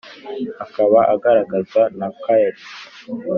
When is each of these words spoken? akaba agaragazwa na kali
akaba 0.63 0.99
agaragazwa 1.13 1.81
na 1.99 2.09
kali 2.23 2.59